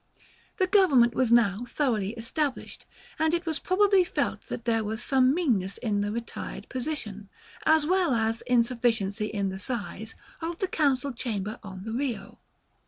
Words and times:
The 0.57 0.65
government 0.65 1.13
was 1.13 1.31
now 1.31 1.63
thoroughly 1.67 2.13
established, 2.13 2.87
and 3.19 3.35
it 3.35 3.45
was 3.45 3.59
probably 3.59 4.03
felt 4.03 4.41
that 4.47 4.65
there 4.65 4.83
was 4.83 5.03
some 5.03 5.31
meanness 5.35 5.77
in 5.77 6.01
the 6.01 6.11
retired 6.11 6.67
position, 6.69 7.29
as 7.67 7.85
well 7.85 8.15
as 8.15 8.41
insufficiency 8.47 9.27
in 9.27 9.49
the 9.49 9.59
size, 9.59 10.15
of 10.41 10.57
the 10.57 10.67
Council 10.67 11.13
Chamber 11.13 11.59
on 11.61 11.83
the 11.83 11.91
Rio. 11.91 12.39